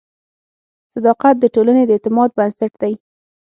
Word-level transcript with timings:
صداقت 0.93 1.35
د 1.39 1.45
ټولنې 1.55 1.83
د 1.85 1.91
اعتماد 1.95 2.29
بنسټ 2.37 2.71
دی. 2.81 2.93